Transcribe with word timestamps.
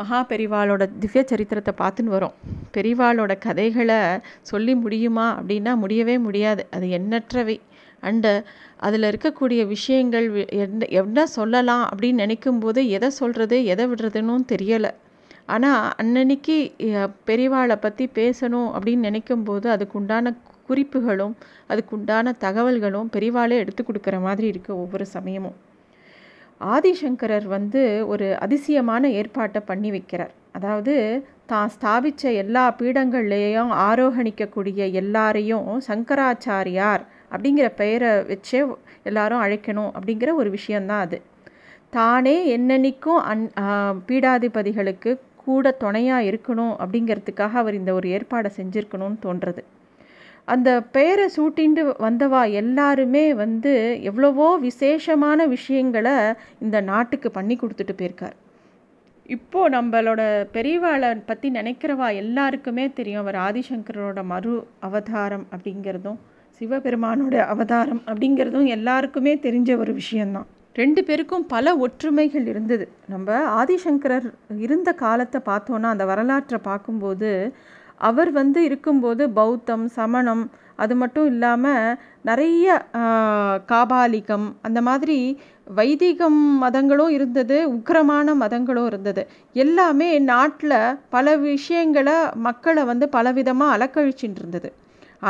மகா 0.00 0.20
பெரிவாளோட 0.32 0.82
திவ்ய 1.02 1.22
சரித்திரத்தை 1.32 1.72
பார்த்துன்னு 1.80 2.16
வரோம். 2.16 2.36
பெரிவாளோட 2.76 3.32
கதைகளை 3.46 3.98
சொல்லி 4.50 4.74
முடியுமா 4.84 5.26
அப்படின்னா 5.38 5.74
முடியவே 5.82 6.16
முடியாது. 6.26 6.62
அது 6.76 6.86
எண்ணற்றவை. 6.98 7.56
அண்டு 8.08 8.30
அதில் 8.86 9.06
இருக்கக்கூடிய 9.08 9.60
விஷயங்கள் 9.72 10.26
என்ன 10.64 10.86
என்ன 11.00 11.24
சொல்லலாம் 11.36 11.82
அப்படின்னு 11.88 12.22
நினைக்கும் 12.24 12.60
போது 12.62 12.80
எதை 12.96 13.08
சொல்கிறது 13.20 13.56
எதை 13.72 13.84
விடுறதுன்னு 13.90 14.44
தெரியலை. 14.52 14.92
ஆனால் 15.54 15.84
அன்னன்னைக்கு 16.00 16.56
பெரிவாளை 17.28 17.76
பற்றி 17.84 18.04
பேசணும் 18.18 18.68
அப்படின்னு 18.76 19.08
நினைக்கும் 19.08 19.44
போது 19.48 19.66
அதுக்குண்டான 19.74 20.34
குறிப்புகளும் 20.68 21.34
அதுக்குண்டான 21.72 22.34
தகவல்களும் 22.44 23.10
பெரிவாளே 23.16 23.58
எடுத்து 23.64 23.84
கொடுக்குற 23.84 24.18
மாதிரி 24.26 24.46
இருக்குது 24.52 24.80
ஒவ்வொரு 24.84 25.06
சமயமும். 25.16 25.58
ஆதிசங்கரர் 26.60 27.46
வந்து 27.46 28.06
ஒரு 28.06 28.26
அதிசயமான 28.38 29.08
ஏற்பாட்டை 29.08 29.60
பண்ணி 29.66 29.90
வைக்கிறார். 29.90 30.32
அதாவது 30.52 30.94
தான் 31.46 31.68
ஸ்தாபித்த 31.68 32.32
எல்லா 32.42 32.64
பீடங்கள்லேயும் 32.80 33.72
ஆரோகணிக்கக்கூடிய 33.88 34.92
எல்லாரையும் 34.92 35.68
சங்கராச்சாரியார் 35.88 37.02
அப்படிங்கிற 37.32 37.66
பெயரை 37.74 38.10
வச்சே 38.32 38.60
எல்லாரும் 39.02 39.42
அழைக்கணும் 39.44 39.90
அப்படிங்கிற 39.96 40.34
ஒரு 40.34 40.50
விஷயந்தான் 40.50 41.00
அது. 41.00 41.18
தானே 41.90 42.36
என்னன்னைக்கும் 42.56 43.20
அன் 43.30 43.44
பீடாதிபதிகளுக்கு 44.08 45.12
கூட 45.44 45.70
துணையாக 45.72 46.28
இருக்கணும் 46.30 46.74
அப்படிங்கிறதுக்காக 46.82 47.56
அவர் 47.62 47.74
இந்த 47.74 47.92
ஒரு 47.94 48.08
ஏற்பாடை 48.08 48.50
செஞ்சுருக்கணும்னு 48.58 49.18
தோன்றது. 49.26 49.62
அந்த 50.44 50.82
பெயரை 50.82 51.26
சூட்டிண்டு 51.36 51.82
வந்தவா 51.98 52.52
எல்லாருமே 52.52 53.34
வந்து 53.34 53.98
எவ்வளவோ 54.02 54.58
விசேஷமான 54.58 55.46
விஷயங்களை 55.46 56.14
இந்த 56.58 56.80
நாட்டுக்கு 56.80 57.30
பண்ணி 57.30 57.56
கொடுத்துட்டு 57.56 57.94
போயிருக்கார். 58.00 58.36
இப்போது 59.26 59.72
நம்மளோட 59.76 60.20
பெரியவாளை 60.52 61.10
பற்றி 61.26 61.50
நினைக்கிறவா 61.50 62.14
எல்லாருக்குமே 62.14 62.92
தெரியும். 62.92 63.20
அவர் 63.20 63.34
ஆதிசங்கரோட 63.34 64.24
மறு 64.24 64.66
அவதாரம் 64.80 65.46
அப்படிங்கிறதும் 65.52 66.18
சிவபெருமானோட 66.60 67.46
அவதாரம் 67.46 68.02
அப்படிங்கிறதும் 68.06 68.66
எல்லாருக்குமே 68.66 69.34
தெரிஞ்ச 69.36 69.76
ஒரு 69.76 69.92
விஷயந்தான். 69.92 70.48
ரெண்டு 70.72 71.04
பேருக்கும் 71.04 71.46
பல 71.46 71.76
ஒற்றுமைகள் 71.76 72.46
இருந்தது. 72.46 72.88
நம்ம 73.06 73.38
ஆதிசங்கரர் 73.64 74.32
இருந்த 74.58 74.92
காலத்தை 74.92 75.40
பார்த்தோன்னா 75.46 75.88
அந்த 75.94 76.04
வரலாற்றை 76.04 76.58
பார்க்கும்போது 76.62 77.52
அவர் 78.08 78.30
வந்து 78.40 78.60
இருக்கும்போது 78.68 79.22
பௌத்தம் 79.38 79.86
சமணம் 79.96 80.44
அது 80.82 80.94
மட்டும் 81.00 81.26
இல்லாமல் 81.32 81.96
நிறைய 82.28 82.66
காபாலிகம் 83.70 84.46
அந்த 84.66 84.80
மாதிரி 84.88 85.16
வைதிகம் 85.78 86.38
மதங்களும் 86.62 87.12
இருந்தது 87.16 87.56
உக்கிரமான 87.74 88.34
மதங்களும் 88.42 88.88
இருந்தது. 88.90 89.22
எல்லாமே 89.64 90.08
நாட்டில் 90.30 90.76
பல 91.14 91.36
விஷயங்களை 91.42 92.16
மக்களை 92.46 92.84
வந்து 92.90 93.08
பலவிதமாக 93.16 93.74
அலக்கழிச்சுட்டு 93.76 94.40
இருந்தது 94.42 94.70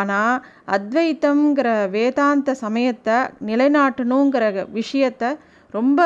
ஆனால் 0.00 0.36
அத்வைத்தங்கிற 0.76 1.68
வேதாந்த 1.96 2.50
சமயத்தை 2.64 3.16
நிலைநாட்டணுங்கிற 3.48 4.44
விஷயத்தை 4.78 5.30
ரொம்ப 5.74 6.00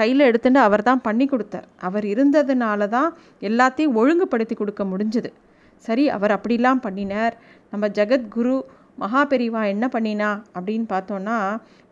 கையில் 0.00 0.26
எடுத்துட்டு 0.28 0.60
அவர் 0.66 0.86
தான் 0.88 1.02
பண்ணி 1.06 1.26
கொடுத்தார். 1.28 1.66
அவர் 1.86 2.06
இருந்ததுனால 2.12 2.88
தான் 2.96 3.10
எல்லாத்தையும் 3.48 3.96
ஒழுங்குபடுத்தி 4.00 4.54
கொடுக்க 4.56 4.84
முடிஞ்சுது. 4.92 5.30
சரி 5.86 6.04
அவர் 6.16 6.36
அப்படிலாம் 6.36 6.84
பண்ணினார். 6.86 7.34
நம்ம 7.72 7.84
ஜெகத்குரு 7.98 8.56
மகாபெரிவா 9.02 9.60
என்ன 9.74 9.84
பண்ணினா 9.92 10.30
அப்படின்னு 10.56 10.86
பார்த்தோன்னா 10.94 11.36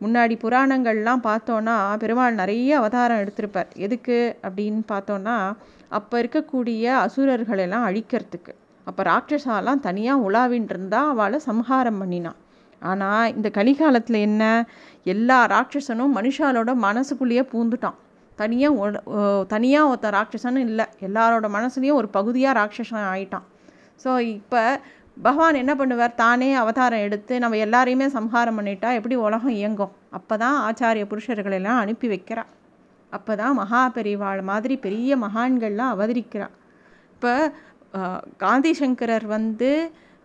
முன்னாடி 0.03 0.35
புராணங்கள்லாம் 0.43 1.23
பார்த்தோன்னா 1.29 1.77
பெருமாள் 2.03 2.41
நிறைய 2.41 2.71
அவதாரம் 2.81 3.21
எடுத்திருப்பார். 3.23 3.71
எதுக்கு 3.87 4.19
அப்படின்னு 4.49 4.83
பார்த்தோன்னா 4.93 5.37
அப்போ 5.99 6.15
இருக்கக்கூடிய 6.23 6.85
அசுரர்களெல்லாம் 7.05 7.87
அழிக்கிறதுக்கு. 7.91 8.53
அப்போ 8.89 9.03
ராட்சசாலாம் 9.11 9.83
தனியாக 9.87 10.25
உலாவின் 10.27 10.69
இருந்தால் 10.73 11.11
அவளை 11.15 11.39
சம்ஹாரம் 11.49 11.99
பண்ணினான் 12.03 12.39
ஆனால் 12.91 13.33
இந்த 13.37 13.49
கலிகாலத்தில் 13.59 14.19
என்ன? 14.29 14.45
எல்லா 15.15 15.39
ராட்சசனும் 15.55 16.15
மனுஷாலோட 16.19 16.71
மனசுக்குள்ளேயே 16.87 17.45
பூந்துட்டான். 17.53 17.99
தனியாக 18.39 19.01
தனியாக 19.55 19.89
ஒருத்த 19.91 20.11
ராட்சசனும் 20.17 20.65
இல்லை. 20.69 20.87
எல்லாரோட 21.07 21.47
மனசுலேயும் 21.57 21.99
ஒரு 22.01 22.09
பகுதியாக 22.17 22.59
ராட்சசன் 22.61 23.09
ஆயிட்டான். 23.13 23.47
ஸோ 24.05 24.11
இப்போ 24.37 24.63
பகவான் 25.27 25.61
என்ன 25.63 25.73
பண்ணுவார்? 25.79 26.13
தானே 26.23 26.49
அவதாரம் 26.61 27.05
எடுத்து 27.07 27.35
நம்ம 27.43 27.57
எல்லாரையுமே 27.67 28.07
சம்ஹாரம் 28.19 28.59
பண்ணிட்டா 28.59 28.91
எப்படி 28.99 29.17
உலகம் 29.27 29.57
இயங்கும்? 29.61 29.93
அப்போ 30.19 30.35
தான் 30.43 30.57
ஆச்சாரிய 30.67 31.05
புருஷர்களெல்லாம் 31.11 31.81
அனுப்பி 31.83 32.09
வைக்கிறா. 32.13 32.45
அப்போ 33.13 33.33
தான் 33.41 33.59
மகா 33.61 33.83
பெரிவாள் 33.97 34.41
மாதிரி 34.51 34.75
பெரிய 34.85 35.17
மகான்கள்லாம் 35.25 35.93
அவதரிக்கிறா 35.95 36.49
இப்போ 37.15 37.33
காந்தி 38.45 38.73
சங்கரர் 38.81 39.27
வந்து 39.37 39.71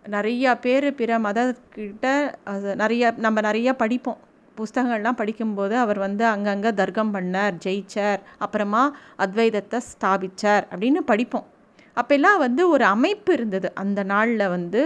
நிறையா 0.04 0.50
பேர் 0.64 0.86
பிற 1.00 1.12
மதக்கிட்ட 1.26 2.06
அது 2.52 2.76
நிறைய 2.82 3.12
நம்ம 3.24 3.38
நிறையா 3.48 3.72
படிப்போம். 3.82 4.20
புஸ்தகங்கள்லாம் 4.58 5.18
படிக்கும்போது 5.20 5.74
அவர் 5.84 5.98
வந்து 6.04 6.24
அங்கங்கே 6.34 6.70
தர்க்கம் 6.80 7.12
பண்ணார் 7.16 7.58
ஜெயிச்சார் 7.64 8.20
அப்புறமா 8.44 8.82
அத்வைதத்தை 9.24 9.80
ஸ்தாபித்தார் 9.90 10.64
அப்படின்னு 10.72 11.02
படிப்போம். 11.10 11.46
அப்போல்லாம் 11.96 12.38
வந்து 12.44 12.62
ஒரு 12.74 12.84
அமைப்பு 12.94 13.30
இருந்தது. 13.32 13.68
அந்த 13.82 14.00
நாளில் 14.12 14.46
வந்து 14.48 14.80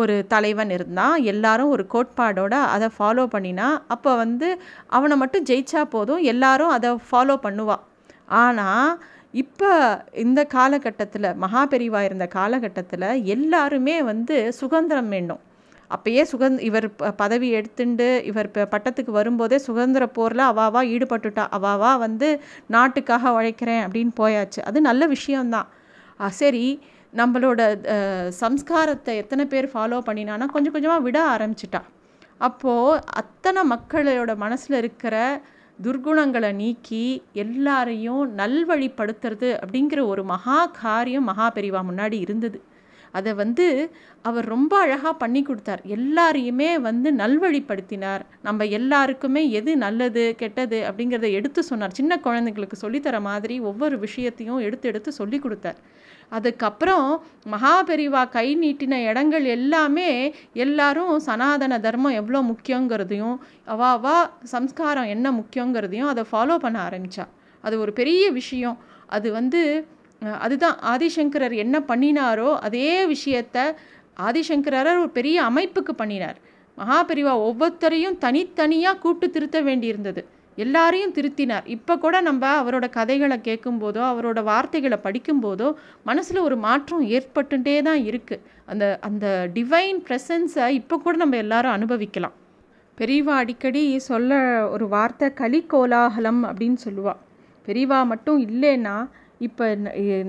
ஒரு 0.00 0.14
தலைவன் 0.34 0.72
இருந்தால் 0.76 1.24
எல்லாரும் 1.32 1.72
ஒரு 1.76 1.86
கோட்பாடோட 1.94 2.54
அதை 2.74 2.88
ஃபாலோ 2.98 3.26
பண்ணினா 3.34 3.68
அப்போ 3.94 4.12
வந்து 4.16 4.48
அவனை 4.98 5.16
மட்டும் 5.16 5.48
ஜெயிச்சா 5.50 5.82
போதும். 5.96 6.22
எல்லாரும் 6.34 6.74
அதை 6.76 6.90
ஃபாலோ 7.10 7.36
பண்ணுவாள் 7.46 7.84
ஆனால் 8.42 8.90
இப்போ 9.42 9.70
இந்த 10.24 10.40
காலகட்டத்தில் 10.56 11.28
மகாபெரிவா 11.44 12.00
இருந்த 12.04 12.26
காலகட்டத்தில் 12.38 13.08
எல்லாருமே 13.36 13.96
வந்து 14.02 14.36
சுதந்திரம் 14.60 15.08
வேண்டும் 15.08 15.42
அப்பயே 15.90 16.22
சுகந்த் 16.30 16.60
இவர் 16.68 16.86
பதவி 17.16 17.48
எடுத்துண்டு 17.58 18.06
இவர் 18.30 18.48
பட்டத்துக்கு 18.72 19.12
வரும்போதே 19.18 19.58
சுதந்திர 19.66 20.04
போரில் 20.16 20.42
அவாவா 20.52 20.80
ஈடுபட்டுட்டா. 20.94 21.44
அவாவா 21.56 21.90
வந்து 21.98 22.28
நாட்டுக்காக 22.66 23.32
உழைக்கிறேன் 23.36 23.82
அப்படின்னு 23.84 24.12
போயாச்சு. 24.22 24.60
அது 24.64 24.80
நல்ல 24.80 25.06
விஷயம்தான். 25.06 25.68
சரி 26.20 26.64
நம்மளோட 27.12 27.60
சம்ஸ்காரத்தை 28.42 29.12
எத்தனை 29.22 29.44
பேர் 29.46 29.68
ஃபாலோ 29.74 29.98
பண்ணினான்னா 30.08 30.46
கொஞ்சம் 30.54 30.74
கொஞ்சமாக 30.76 31.00
விட 31.00 31.18
ஆரம்பிச்சிட்டா. 31.36 31.80
அப்போது 32.38 33.02
அத்தனை 33.20 33.60
மக்களோட 33.70 34.32
மனசில் 34.36 34.76
இருக்கிற 34.82 35.16
துர்குணங்களை 35.78 36.50
நீக்கி 36.54 37.04
எல்லாரையும் 37.32 38.22
நல்வழிப்படுத்துறது 38.38 39.48
அப்படிங்கிற 39.62 40.00
ஒரு 40.06 40.24
மகா 40.24 40.58
காரியம் 40.82 41.28
மகா 41.30 41.46
பெரிவா 41.56 41.80
முன்னாடி 41.90 42.18
இருந்தது. 42.26 42.58
அதை 43.18 43.32
வந்து 43.40 43.66
அவர் 44.28 44.46
ரொம்ப 44.54 44.72
அழகாக 44.84 45.12
பண்ணி 45.22 45.40
கொடுத்தார். 45.42 45.82
எல்லாரையுமே 45.96 46.70
வந்து 46.88 47.08
நல்வழிப்படுத்தினார். 47.22 48.22
நம்ம 48.46 48.64
எல்லாருக்குமே 48.78 49.42
எது 49.58 49.72
நல்லது 49.84 50.24
கெட்டது 50.40 50.78
அப்படிங்கிறத 50.88 51.30
எடுத்து 51.38 51.62
சொன்னார். 51.70 51.96
சின்ன 52.00 52.18
குழந்தைங்களுக்கு 52.26 52.78
சொல்லித்தர 52.84 53.20
மாதிரி 53.28 53.56
ஒவ்வொரு 53.70 53.98
விஷயத்தையும் 54.06 54.64
எடுத்து 54.68 54.88
எடுத்து 54.92 55.12
சொல்லி 55.20 55.40
கொடுத்தார். 55.44 55.78
அதுக்கப்புறம் 56.36 57.08
மகாபெரிவா 57.52 58.22
கை 58.36 58.46
நீட்டின 58.62 58.94
இடங்கள் 59.10 59.44
எல்லாமே 59.56 60.10
எல்லாரும் 60.64 61.12
சனாதன 61.28 61.78
தர்மம் 61.86 62.18
எவ்வளோ 62.20 62.40
முக்கியங்கிறதையும் 62.52 63.36
அவாவா 63.74 64.16
சம்ஸ்காரம் 64.54 65.10
என்ன 65.14 65.26
முக்கியங்கிறதையும் 65.40 66.12
அதை 66.12 66.24
ஃபாலோ 66.32 66.56
பண்ண 66.64 66.78
ஆரம்பித்தா 66.88 67.26
அது 67.64 67.76
ஒரு 67.84 67.92
பெரிய 68.00 68.24
விஷயம். 68.40 68.76
அது 69.16 69.28
வந்து 69.38 69.60
அதுதான் 70.44 70.76
ஆதிசங்கரர் 70.92 71.54
என்ன 71.64 71.76
பண்ணினாரோ 71.90 72.50
அதே 72.66 72.90
விஷயத்த 73.14 73.56
ஆதிசங்கரர் 74.28 74.90
ஒரு 75.02 75.10
பெரிய 75.18 75.36
அமைப்புக்கு 75.50 75.92
பண்ணினார். 76.02 76.38
மகாபெரிவா 76.78 77.34
ஒவ்வொருத்தரையும் 77.48 78.16
தனித்தனியாக 78.24 79.00
கூப்பிட்டு 79.02 79.34
திருத்த 79.36 79.58
வேண்டியிருந்தது. 79.68 80.22
எல்லாரையும் 80.58 81.14
திருத்தினார். 81.16 81.64
இப்போ 81.76 81.94
கூட 82.04 82.16
நம்ம 82.20 82.42
அவரோட 82.60 82.86
கதைகளை 82.96 83.36
கேட்கும்போதோ 83.48 84.02
அவரோட 84.12 84.40
வார்த்தைகளை 84.50 84.98
படிக்கும்போதோ 85.06 85.68
மனசில் 86.02 86.40
ஒரு 86.46 86.56
மாற்றம் 86.66 87.04
ஏற்பட்டுட்டே 87.16 87.76
தான் 87.88 88.00
இருக்குது 88.10 88.42
அந்த 88.72 88.84
அந்த 89.08 89.26
டிவைன் 89.56 90.00
ப்ரெசன்ஸை 90.06 90.68
இப்போ 90.80 90.96
கூட 91.04 91.16
நம்ம 91.22 91.36
எல்லாரும் 91.44 91.76
அனுபவிக்கலாம். 91.78 92.36
பெரியவா 92.98 93.34
அடிக்கடி 93.42 93.84
சொல்ல 94.10 94.40
ஒரு 94.74 94.84
வார்த்தை 94.94 95.28
களி 95.40 95.60
கோலாகலம் 95.72 96.42
அப்படின்னு 96.50 96.78
சொல்லுவாள் 96.86 97.20
பெரியவா 97.68 97.98
மட்டும் 98.12 98.38
இல்லைன்னா 98.48 98.96
இப்போ 99.40 99.74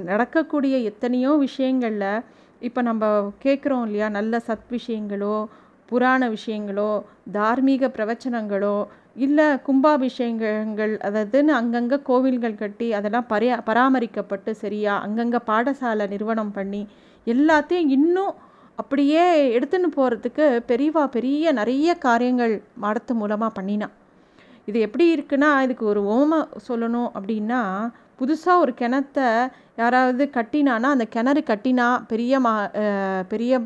நடக்கக்கூடிய 0.04 0.78
எத்தனையோ 0.78 1.32
விஷயங்களில் 1.38 2.24
இப்போ 2.62 2.82
நம்ம 2.82 3.06
கேட்குறோம் 3.44 3.86
இல்லையா? 3.86 4.10
நல்ல 4.10 4.40
சத் 4.40 4.70
விஷயங்களோ 4.72 5.48
புராண 5.92 6.30
விஷயங்களோ 6.30 7.04
தார்மீக 7.32 7.88
பிரவச்சனங்களோ 7.88 8.88
இல்லை 9.16 9.58
கும்பாபிஷேகங்கள் 9.58 10.98
அதாவதுன்னு 10.98 11.54
அங்கங்கே 11.54 11.98
கோவில்கள் 12.04 12.56
கட்டி 12.56 12.94
அதெல்லாம் 12.94 13.30
பரியா 13.30 13.60
பராமரிக்கப்பட்டு 13.66 14.52
சரியா 14.52 14.94
அங்கங்கே 14.98 15.38
பாடசாலை 15.48 16.08
நிறுவனம் 16.08 16.52
பண்ணி 16.52 16.88
எல்லாத்தையும் 17.28 17.90
இன்னும் 17.90 18.34
அப்படியே 18.76 19.54
எடுத்துன்னு 19.54 19.90
போகிறதுக்கு 19.96 20.62
பெரியவா 20.68 21.06
பெரிய 21.06 21.52
நிறைய 21.52 21.96
காரியங்கள் 21.98 22.62
மடத்து 22.82 23.14
மூலமாக 23.14 23.52
பண்ணினான் 23.54 23.96
இது 24.66 24.80
எப்படி 24.80 25.18
இருக்குன்னா 25.18 25.62
இதுக்கு 25.62 25.86
ஒரு 25.86 26.02
ஓம 26.02 26.46
சொல்லணும் 26.70 27.10
அப்படின்னா 27.14 27.62
புதுசாக 28.20 28.62
ஒரு 28.64 28.74
கிணத்த 28.82 29.20
யாராவது 29.82 30.24
கட்டினான்னா 30.38 30.90
அந்த 30.96 31.06
கிணறு 31.16 31.42
கட்டினா 31.50 31.88
பெரிய 32.12 32.40
மா 32.46 32.54
பெரிய 33.34 33.60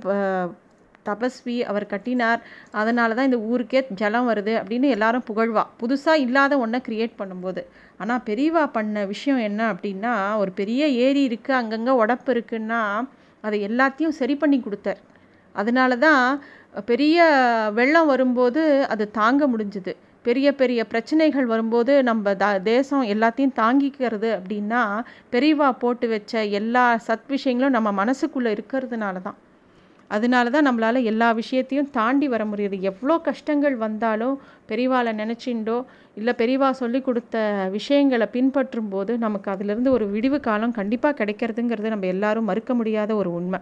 தபஸ்வி 1.10 1.56
அவர் 1.70 1.86
கட்டினார். 1.94 2.40
அதனால 2.80 3.14
தான் 3.18 3.30
இந்த 3.30 3.40
ஊருக்கே 3.52 3.80
ஜலம் 4.02 4.28
வருது 4.32 4.54
அப்படின்னு 4.62 4.88
எல்லாரும் 4.96 5.26
புகழ்வா. 5.30 5.64
புதுசாக 5.82 6.24
இல்லாத 6.26 6.58
ஒன்றை 6.64 6.80
க்ரியேட் 6.88 7.16
பண்ணும்போது. 7.22 7.62
ஆனால் 8.02 8.22
பெரியவா 8.30 8.64
பண்ண 8.76 9.06
விஷயம் 9.14 9.42
என்ன 9.48 9.62
அப்படின்னா 9.74 10.14
ஒரு 10.42 10.52
பெரிய 10.60 10.82
ஏரி 11.06 11.24
இருக்குது 11.30 11.60
அங்கங்கே 11.62 11.96
உடப்பு 12.04 12.32
இருக்குன்னா 12.36 12.82
அதை 13.48 13.58
எல்லாத்தையும் 13.70 14.18
சரி 14.20 14.36
பண்ணி 14.44 14.60
கொடுத்தார். 14.66 15.02
அதனால 15.56 15.98
தான் 16.08 16.24
பெரிய 16.92 17.18
வெள்ளம் 17.80 18.12
வரும்போது 18.14 18.62
அது 18.94 19.06
தாங்க 19.20 19.48
முடிஞ்சுது. 19.54 19.94
பெரிய 20.26 20.48
பெரிய 20.56 20.82
பிரச்சனைகள் 20.86 21.46
வரும்போது 21.46 21.94
நம்ம 22.04 22.34
த 22.42 22.48
தேசம் 22.64 23.06
எல்லாத்தையும் 23.14 23.56
தாங்கிக்கிறது 23.62 24.30
அப்படின்னா 24.38 24.82
பெரியவா 25.34 25.70
போட்டு 25.84 26.08
வச்ச 26.08 26.44
எல்லா 26.60 26.84
சத் 27.08 27.32
விஷயங்களும் 27.36 27.76
நம்ம 27.78 27.92
மனசுக்குள்ளே 28.02 28.52
இருக்கிறதுனால 28.58 29.22
தான் 29.22 29.40
அதனால 30.12 30.50
தான் 30.50 30.68
நம்மளால் 30.68 31.00
எல்லா 31.04 31.28
விஷயத்தையும் 31.32 31.92
தாண்டி 31.92 32.28
வர 32.28 32.44
முடியுது. 32.46 32.78
எவ்வளோ 32.82 33.16
கஷ்டங்கள் 33.28 33.76
வந்தாலும் 33.86 34.36
பெரியவாளை 34.70 35.12
நினச்சிண்டோ 35.22 35.78
இல்லை 36.16 36.34
பெரியவா 36.42 36.70
சொல்லி 36.82 37.02
கொடுத்த 37.02 37.36
விஷயங்களை 37.72 38.28
பின்பற்றும் 38.36 38.90
போது 38.90 39.18
நமக்கு 39.18 39.52
அதிலிருந்து 39.52 39.92
ஒரு 39.92 40.08
விடிவு 40.16 40.40
காலம் 40.40 40.78
கண்டிப்பாக 40.80 41.18
கிடைக்கிறதுங்கிறது 41.20 41.96
நம்ம 41.96 42.10
எல்லாரும் 42.16 42.50
மறுக்க 42.52 42.74
முடியாத 42.74 43.16
ஒரு 43.16 43.32
உண்மை. 43.40 43.62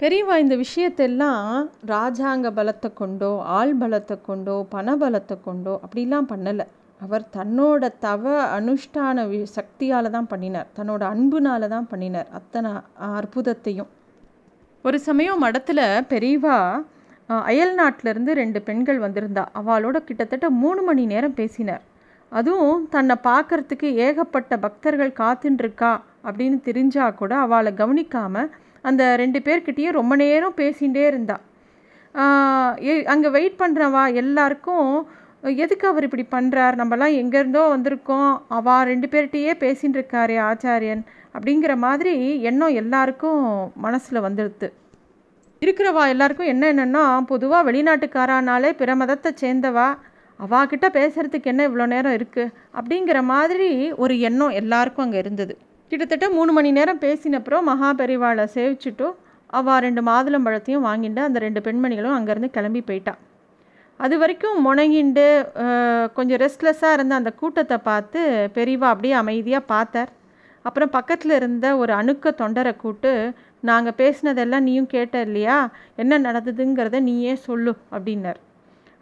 பெரியவா 0.00 0.34
இந்த 0.42 0.54
விஷயத்தெல்லாம் 0.62 1.44
ராஜாங்க 1.90 2.48
பலத்தை 2.56 2.88
கொண்டோ 2.98 3.30
ஆள் 3.58 3.72
பலத்தை 3.82 4.16
கொண்டோ 4.26 4.56
பண 4.74 4.96
பலத்தை 5.02 5.36
கொண்டோ 5.46 5.74
அப்படிலாம் 5.84 6.28
பண்ணலை. 6.32 6.64
அவர் 7.00 7.24
தன்னோட 7.36 7.88
தவ 8.04 8.24
அனுஷ்டான 8.56 9.24
வி 9.30 9.38
சக்தியால் 9.54 10.08
தான் 10.16 10.28
பண்ணினார். 10.32 10.68
தன்னோட 10.78 11.02
அன்புனால 11.12 11.68
தான் 11.74 11.88
பண்ணினார் 11.92 12.28
அத்தனை 12.38 12.72
அற்புதத்தையும். 13.20 13.90
ஒரு 14.84 15.00
சமயம் 15.06 15.42
மடத்தில் 15.44 15.84
பெரியவா 16.12 16.58
அயல் 17.50 17.74
நாட்டிலேருந்து 17.80 18.34
ரெண்டு 18.40 18.62
பெண்கள் 18.68 19.00
வந்திருந்தா. 19.06 19.46
அவளோட 19.60 19.96
கிட்டத்தட்ட 20.10 20.46
மூணு 20.62 20.82
மணி 20.90 21.04
நேரம் 21.14 21.38
பேசினார். 21.40 21.82
அதுவும் 22.32 22.84
தன்னை 22.94 23.18
பார்க்கறதுக்கு 23.30 23.88
ஏகப்பட்ட 24.06 24.52
பக்தர்கள் 24.66 25.18
காத்துட்டுருக்கா 25.22 25.94
அப்படின்னு 26.26 26.60
தெரிஞ்சால் 26.68 27.18
கூட 27.22 27.32
அவளை 27.46 27.74
கவனிக்காமல் 27.82 28.52
அந்த 28.88 29.02
ரெண்டு 29.22 29.38
பேர்கிட்டயும் 29.46 29.98
ரொம்ப 30.00 30.14
நேரம் 30.22 30.58
பேசிகிட்டே 30.62 31.04
இருந்தா. 31.10 31.36
அங்கே 33.14 33.34
வெயிட் 33.36 33.60
பண்ணுறவா 33.62 34.02
எல்லாருக்கும் 34.22 34.90
எதுக்கு 35.62 35.86
அவர் 35.90 36.06
இப்படி 36.06 36.24
பண்ணுறார் 36.34 36.78
நம்மலாம் 36.80 37.16
எங்கேருந்தோ 37.22 37.62
வந்திருக்கோம். 37.74 38.30
அவா 38.58 38.76
ரெண்டு 38.90 39.06
பேர்கிட்டயே 39.12 39.52
பேசின்னு 39.64 39.98
இருக்காரே 39.98 40.36
ஆச்சாரியன். 40.48 41.02
அப்படிங்கிற 41.34 41.72
மாதிரி 41.86 42.14
எண்ணம் 42.50 42.76
எல்லாருக்கும் 42.82 43.42
மனசில் 43.84 44.24
வந்துடுது 44.26 44.68
இருக்கிறவா 45.62 46.02
எல்லாருக்கும் 46.12 46.50
என்ன 46.52 46.64
என்னென்னா 46.72 47.02
பொதுவாக 47.30 47.66
வெளிநாட்டுக்காரானாலே 47.68 48.70
பிற 48.80 48.90
மதத்தை 49.00 49.30
சேர்ந்தவா. 49.42 49.86
அவாக்கிட்ட 50.40 50.86
பேசுகிறதுக்கு 50.96 51.50
என்ன 51.52 51.62
இவ்வளோ 51.68 51.86
நேரம் 51.92 52.16
இருக்குது 52.18 52.52
அப்படிங்கிற 52.78 53.18
மாதிரி 53.32 53.68
ஒரு 54.02 54.14
எண்ணம் 54.28 54.56
எல்லாருக்கும் 54.60 55.04
அங்கே 55.06 55.20
இருந்தது. 55.22 55.54
கிட்டத்தட்ட 55.90 56.26
மூணு 56.36 56.50
மணி 56.56 56.70
நேரம் 56.76 57.00
பேசினப்புறம் 57.04 57.66
மகாபெரிவாளை 57.70 58.44
சேவிச்சுட்டு 58.54 59.08
அவள் 59.58 59.82
ரெண்டு 59.84 60.00
மாதுளம்பழத்தையும் 60.08 60.86
வாங்கிட்டு 60.88 61.20
அந்த 61.26 61.38
ரெண்டு 61.44 61.60
பெண்மணிகளும் 61.66 62.16
அங்கேருந்து 62.16 62.50
கிளம்பி 62.56 62.80
போயிட்டா. 62.88 63.14
அது 64.00 64.14
வரைக்கும் 64.22 64.56
முணங்கிண்டு 64.66 65.26
கொஞ்சம் 66.16 66.40
ரெஸ்ட்லெஸ்ஸாக 66.44 66.96
இருந்த 66.96 67.14
அந்த 67.20 67.30
கூட்டத்தை 67.40 67.78
பார்த்து 67.90 68.20
பெரியவா 68.56 68.88
அப்படியே 68.92 69.14
அமைதியாக 69.22 69.68
பார்த்தார். 69.74 70.10
அப்புறம் 70.64 70.94
பக்கத்தில் 70.96 71.34
இருந்த 71.38 71.66
ஒரு 71.82 71.92
அணுக்க 72.00 72.32
தொண்டரை 72.42 72.72
கூட்டு 72.82 73.12
நாங்கள் 73.70 73.98
பேசினதெல்லாம் 74.00 74.66
நீயும் 74.68 74.92
கேட்ட 74.94 75.16
இல்லையா? 75.26 75.58
என்ன 76.02 76.18
நடந்ததுங்கிறத 76.26 77.00
நீயே 77.10 77.34
சொல்லு 77.46 77.74
அப்படின்னார். 77.94 78.40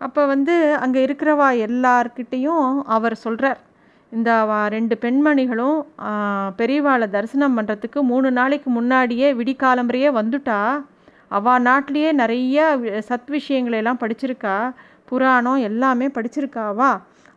அப்போ 0.01 0.23
வந்து 0.35 0.55
அங்கே 0.85 1.01
இருக்கிறவா 1.07 1.49
எல்லார்கிட்டேயும் 1.67 2.67
அவர் 2.97 3.17
சொல்கிறார் 3.25 3.61
இந்த 4.17 4.31
ரெண்டு 4.75 4.95
பெண்மணிகளும் 5.03 5.79
பெரியவாளை 6.59 7.07
தரிசனம் 7.15 7.57
பண்ணுறதுக்கு 7.59 8.01
மூணு 8.11 8.29
நாளைக்கு 8.39 8.69
முன்னாடியே 8.77 9.29
விடிக்காலம்பரையே 9.39 10.11
வந்துட்டா. 10.19 10.59
அவள் 11.37 11.65
நாட்டிலேயே 11.69 12.11
நிறைய 12.21 12.67
சத் 13.09 13.31
விஷயங்களையெல்லாம் 13.37 14.01
படிச்சிருக்கா. 14.03 14.57
புராணம் 15.09 15.65
எல்லாமே 15.69 16.07
படிச்சிருக்காவா 16.17 16.91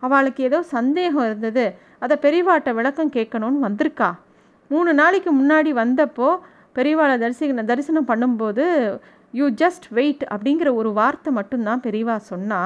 அவளுக்கு 0.06 0.41
ஏதோ 0.50 0.59
சந்தேகம் 0.75 1.25
இருந்தது. 1.29 1.65
அதை 2.06 2.15
பெரியவாட்ட 2.25 2.69
விளக்கம் 2.80 3.13
கேட்கணும்னு 3.15 3.65
வந்திருக்கா. 3.68 4.09
மூணு 4.71 4.91
நாளைக்கு 5.00 5.31
முன்னாடி 5.39 5.71
வந்தப்போ 5.83 6.30
பெரியவாளை 6.77 7.15
தரிசி 7.23 7.47
தரிசனம் 7.71 8.09
பண்ணும்போது 8.12 8.65
யூ 9.39 9.45
ஜஸ்ட் 9.62 9.88
வெயிட் 9.97 10.23
அப்படிங்கிற 10.33 10.69
ஒரு 10.81 10.91
வார்த்தை 11.00 11.31
மட்டும்தான் 11.39 11.83
பெரியவா 11.88 12.18
சொன்னா. 12.31 12.62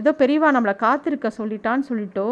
ஏதோ 0.00 0.10
பெரியவா 0.22 0.48
நம்மளை 0.56 0.74
காத்திருக்க 0.82 1.28
சொல்லிட்டான்னு 1.38 1.84
சொல்லிட்டோ. 1.90 2.26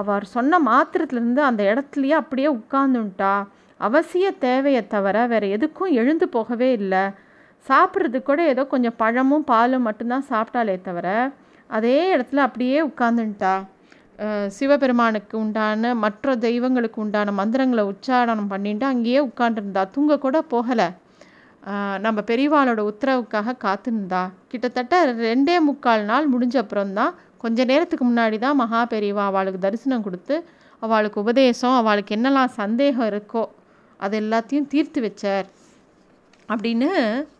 அவர் 0.00 0.24
சொன்ன 0.34 0.58
மாத்திரத்துலேருந்து 0.66 1.42
அந்த 1.50 1.62
இடத்துலையே 1.70 2.16
அப்படியே 2.22 2.48
உட்காந்துட்டா 2.52 3.32
அவசிய 3.80 4.26
தேவையை 4.38 4.82
தவிர 4.86 5.16
வேறு 5.32 5.46
எதுக்கும் 5.56 5.96
எழுந்து 6.00 6.26
போகவே 6.34 6.68
இல்லை. 6.72 7.04
சாப்பிட்றதுக்கு 7.66 8.28
கூட 8.28 8.40
ஏதோ 8.52 8.62
கொஞ்சம் 8.72 8.98
பழமும் 9.02 9.48
பாலும் 9.50 9.86
மட்டும்தான் 9.88 10.28
சாப்பிட்டாலே 10.30 10.76
தவிர 10.80 11.08
அதே 11.70 11.96
இடத்துல 12.16 12.44
அப்படியே 12.46 12.78
உட்காந்துட்டா 12.86 13.54
சிவபெருமானுக்கு 14.56 15.34
உண்டான 15.38 15.90
மற்ற 16.04 16.34
தெய்வங்களுக்கு 16.46 16.98
உண்டான 17.02 17.32
மந்திரங்களை 17.32 17.82
உச்சாரணம் 17.92 18.48
பண்ணிட்டு 18.48 18.86
அங்கேயே 18.86 19.20
உட்காண்டிருந்தா 19.26 19.82
தூங்க 19.94 20.18
கூட 20.24 20.38
போகலை. 20.52 20.88
நம்ம 22.04 22.18
பெரியவாளோட 22.30 22.80
உத்தரவுக்காக 22.90 23.54
காத்திருந்தா. 23.64 24.22
கிட்டத்தட்ட 24.50 24.94
ரெண்டே 25.26 25.56
முக்கால் 25.68 26.04
நாள் 26.10 26.26
முடிஞ்ச 26.32 26.56
அப்புறம்தான் 26.62 27.14
கொஞ்ச 27.38 27.64
நேரத்துக்கு 27.64 28.04
முன்னாடி 28.10 28.38
தான் 28.38 28.58
மகா 28.62 28.80
பெரியவா 28.92 29.24
அவளுக்கு 29.30 29.60
தரிசனம் 29.66 30.06
கொடுத்து 30.06 30.36
அவளுக்கு 30.82 31.18
உபதேசம் 31.24 31.76
அவளுக்கு 31.80 32.12
என்னெல்லாம் 32.16 32.56
சந்தேகம் 32.60 33.08
இருக்கோ 33.12 33.44
அது 34.00 34.16
எல்லாத்தையும் 34.20 34.68
தீர்த்து 34.72 34.98
வச்சார். 35.06 35.46
அப்படின்னு 36.48 36.88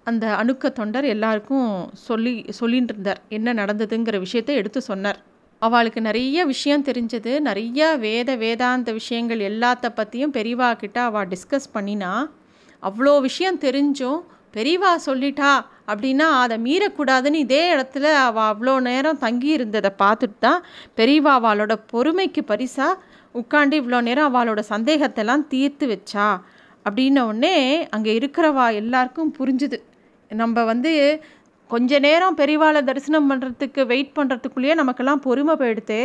அந்த 0.05 0.25
அணுக்க 0.41 0.71
தொண்டர் 0.79 1.07
எல்லாருக்கும் 1.15 1.69
சொல்லி 2.07 2.33
சொல்லிட்டு 2.59 2.93
இருந்தார். 2.95 3.21
என்ன 3.37 3.55
நடந்ததுங்கிற 3.55 4.17
விஷயத்தை 4.19 4.55
எடுத்து 4.61 4.81
சொன்னார். 4.81 5.19
அவளுக்கு 5.63 6.01
நிறைய 6.01 6.45
விஷயம் 6.53 6.87
தெரிஞ்சது. 6.89 7.33
நிறைய 7.49 7.81
வேத 8.07 8.37
வேதாந்த 8.37 8.93
விஷயங்கள் 8.93 9.41
எல்லாத்த 9.51 9.87
பற்றியும் 9.91 10.35
பெரியவா 10.37 10.69
கிட்ட 10.83 10.99
அவள் 11.03 11.31
டிஸ்கஸ் 11.35 11.73
பண்ணினா 11.75 12.13
அவ்வளோ 12.83 13.15
விஷயம் 13.29 13.63
தெரிஞ்சும் 13.67 14.21
பெரியவா 14.59 14.93
சொல்லிட்டா 15.07 15.51
அப்படின்னா 15.87 16.27
அதை 16.43 16.57
மீறக்கூடாதுன்னு 16.59 17.35
இதே 17.35 17.63
இடத்துல 17.75 18.07
அவள் 18.13 18.49
அவ்வளோ 18.53 18.81
நேரம் 18.81 19.19
தங்கி 19.19 19.49
இருந்ததை 19.49 19.91
பார்த்துட்டு 19.99 20.39
தான் 20.41 20.63
பெரியவா 20.97 21.33
அவளோட 21.39 21.75
பொறுமைக்கு 21.93 22.43
பரிசாக 22.47 23.01
உட்காந்து 23.35 23.77
இவ்வளோ 23.81 24.01
நேரம் 24.03 24.35
அவளோட 24.35 24.61
சந்தேகத்தெல்லாம் 24.69 25.47
தீர்த்து 25.49 25.87
வச்சா 25.87 26.29
அப்படின்ன 26.85 27.21
உடனே 27.21 27.57
அங்கே 27.91 28.19
இருக்கிறவா 28.19 28.67
எல்லாருக்கும் 28.73 29.35
புரிஞ்சுது. 29.39 29.79
நம்ம 30.31 30.65
வந்து 30.65 30.93
கொஞ்ச 31.71 31.99
நேரம் 31.99 32.37
பெரியவாளை 32.37 32.81
தரிசனம் 32.85 33.29
பண்ணுறதுக்கு 33.31 33.87
வெயிட் 33.87 34.17
பண்ணுறதுக்குள்ளேயே 34.17 34.75
நமக்கெல்லாம் 34.75 35.21
பொறுமை 35.21 35.55
போயிடுத்தே 35.55 36.03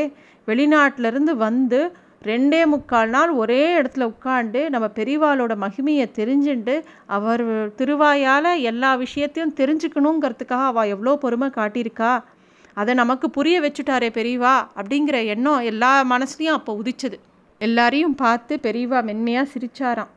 வெளிநாட்டிலேருந்து 0.48 1.34
வந்து 1.36 1.80
ரெண்டே 2.24 2.66
முக்கால் 2.66 3.10
நாள் 3.10 3.30
ஒரே 3.30 3.82
இடத்துல 3.82 4.04
உட்காந்து 4.12 4.70
நம்ம 4.70 4.88
பெரியவாளோட 4.96 5.54
மகிமையை 5.64 6.06
தெரிஞ்சுண்டு 6.18 6.76
அவர் 7.06 7.44
திருவாயால் 7.76 8.62
எல்லா 8.62 8.96
விஷயத்தையும் 8.96 9.56
தெரிஞ்சுக்கணுங்கிறதுக்காக 9.58 10.70
அவள் 10.70 10.88
எவ்வளோ 10.88 11.16
பொறுமை 11.16 11.50
காட்டியிருக்கா? 11.50 12.12
அதை 12.74 12.94
நமக்கு 12.94 13.30
புரிய 13.30 13.56
வச்சுட்டாரே 13.62 14.10
பெரியவா 14.20 14.54
அப்படிங்கிற 14.76 15.26
எண்ணம் 15.26 15.60
எல்லா 15.62 15.92
மனசுலையும் 16.04 16.58
அப்போ 16.60 16.78
உதிச்சது. 16.82 17.20
எல்லாரையும் 17.62 18.16
பார்த்து 18.16 18.60
பெரியவா 18.64 19.02
மென்மையாக 19.04 19.52
சிரிச்சாராம். 19.54 20.12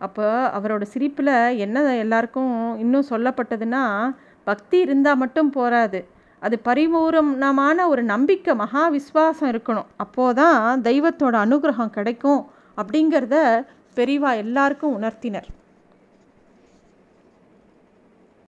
அப்போ 0.00 0.26
அவரோட 0.58 0.82
சிரிப்பில் 0.82 1.34
என்ன 1.56 1.96
எல்லாருக்கும் 1.96 2.78
இன்னும் 2.78 3.10
சொல்லப்பட்டதுன்னா 3.10 3.84
பக்தி 4.44 4.78
இருந்தால் 4.78 5.16
மட்டும் 5.16 5.50
போராது. 5.50 6.00
அது 6.44 6.56
பரிபூரணமான 6.58 7.88
ஒரு 7.92 8.02
நம்பிக்கை 8.12 8.52
மகா 8.54 8.82
விஸ்வாசம் 8.92 9.50
இருக்கணும். 9.52 9.90
அப்போதான் 10.04 10.58
தெய்வத்தோட 10.88 11.36
அனுகிரகம் 11.44 11.94
கிடைக்கும் 11.96 12.40
அப்படிங்கிறத 12.76 13.36
பெரிவா 13.96 14.30
எல்லாருக்கும் 14.44 14.94
உணர்த்தினர். 14.96 15.48